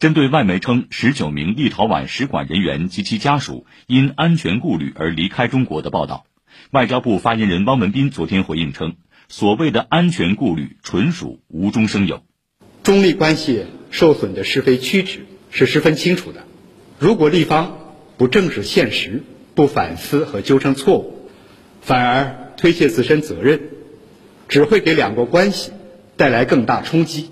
[0.00, 6.24] 针对外媒称十九名立陶宛使馆人员及其家属因安全顾虑而离开中国的报道。
[6.70, 8.94] 外交部发言人汪文斌昨天回应称
[9.28, 12.22] 所谓的安全顾虑纯属无中生有。
[12.82, 16.46] 中立关系受损的是非曲直是十分清楚的。
[16.98, 19.22] 如果立方不正视现实
[19.54, 21.28] 不反思和纠正错误
[21.82, 23.60] 反而推卸自身责任
[24.48, 25.72] 只会给两国关系
[26.16, 27.28] 带来更大冲击。